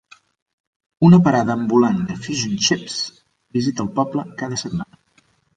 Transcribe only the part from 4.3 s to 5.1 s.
cada setmana.